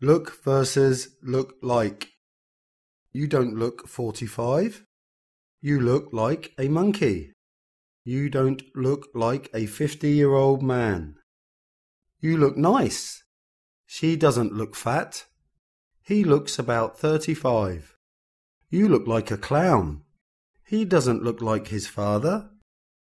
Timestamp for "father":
21.86-22.50